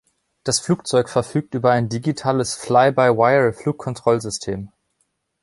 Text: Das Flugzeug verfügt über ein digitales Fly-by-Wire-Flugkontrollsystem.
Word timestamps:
Das 0.43 0.59
Flugzeug 0.59 1.09
verfügt 1.09 1.53
über 1.53 1.69
ein 1.73 1.87
digitales 1.87 2.55
Fly-by-Wire-Flugkontrollsystem. 2.55 4.71